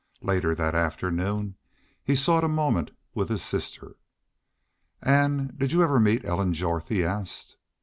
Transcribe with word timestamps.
Later 0.23 0.55
that 0.55 0.73
afternoon 0.73 1.57
he 2.03 2.15
sought 2.15 2.43
a 2.43 2.47
moment 2.47 2.89
with 3.13 3.29
his 3.29 3.43
sister. 3.43 3.97
"Ann, 5.03 5.53
did 5.55 5.71
you 5.71 5.83
ever 5.83 5.99
meet 5.99 6.25
Ellen 6.25 6.53
Jorth?" 6.53 6.87
he 6.87 7.03
asked. 7.03 7.55